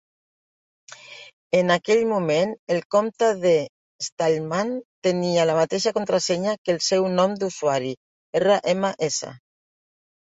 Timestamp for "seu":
6.87-7.05